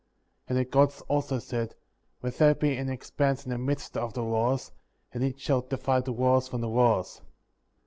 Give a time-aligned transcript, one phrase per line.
[0.01, 0.03] ^
[0.47, 0.47] 6.
[0.49, 1.75] And the Gods also said:
[2.23, 4.71] Let there be an expanse in the midst of the waters,
[5.13, 7.21] and it shall divide the waters from the waters.